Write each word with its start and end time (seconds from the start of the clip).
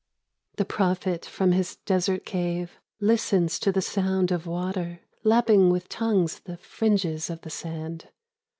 THE 0.55 0.65
prophet 0.65 1.27
from 1.27 1.51
his 1.51 1.75
desert 1.75 2.25
cave 2.25 2.79
Listens 2.99 3.59
to 3.59 3.71
the 3.71 3.87
«ound 4.03 4.31
of 4.31 4.47
water 4.47 5.01
Lapping 5.23 5.69
with 5.69 5.89
tongues 5.89 6.39
the 6.39 6.57
fringes 6.57 7.29
of 7.29 7.41
the 7.41 7.51
sand. 7.51 8.09